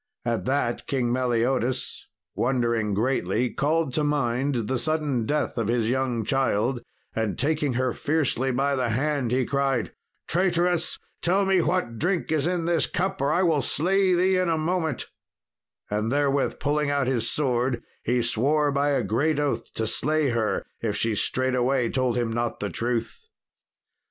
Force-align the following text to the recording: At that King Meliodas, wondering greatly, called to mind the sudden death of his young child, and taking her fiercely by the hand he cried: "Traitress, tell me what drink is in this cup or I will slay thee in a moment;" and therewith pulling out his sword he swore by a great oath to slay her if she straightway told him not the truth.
At 0.25 0.45
that 0.45 0.87
King 0.87 1.13
Meliodas, 1.13 2.07
wondering 2.33 2.95
greatly, 2.95 3.51
called 3.53 3.93
to 3.93 4.03
mind 4.03 4.67
the 4.67 4.79
sudden 4.79 5.27
death 5.27 5.59
of 5.59 5.67
his 5.67 5.91
young 5.91 6.25
child, 6.25 6.81
and 7.15 7.37
taking 7.37 7.73
her 7.73 7.93
fiercely 7.93 8.49
by 8.51 8.75
the 8.75 8.89
hand 8.89 9.29
he 9.31 9.45
cried: 9.45 9.93
"Traitress, 10.27 10.97
tell 11.21 11.45
me 11.45 11.61
what 11.61 11.99
drink 11.99 12.31
is 12.31 12.47
in 12.47 12.65
this 12.65 12.87
cup 12.87 13.21
or 13.21 13.31
I 13.31 13.43
will 13.43 13.61
slay 13.61 14.15
thee 14.15 14.37
in 14.37 14.49
a 14.49 14.57
moment;" 14.57 15.05
and 15.87 16.11
therewith 16.11 16.57
pulling 16.59 16.89
out 16.89 17.05
his 17.05 17.29
sword 17.29 17.83
he 18.03 18.23
swore 18.23 18.71
by 18.71 18.89
a 18.89 19.03
great 19.03 19.39
oath 19.39 19.71
to 19.75 19.85
slay 19.85 20.29
her 20.29 20.65
if 20.81 20.97
she 20.97 21.13
straightway 21.13 21.91
told 21.91 22.17
him 22.17 22.33
not 22.33 22.59
the 22.59 22.71
truth. 22.71 23.27